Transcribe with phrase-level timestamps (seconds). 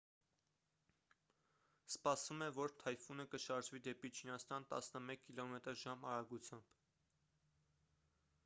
[1.91, 6.73] սպասվում է որ թայֆունը կշարժվի դեպի չինաստան տասնմեկ կմ/ժ արագությամբ: